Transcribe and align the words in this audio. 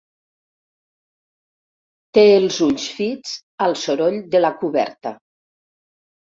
Té 2.19 2.23
els 2.39 2.59
ulls 2.69 2.87
fits 3.01 3.37
al 3.69 3.79
«Soroll» 3.85 4.21
de 4.35 4.45
la 4.45 4.55
coberta. 4.67 5.17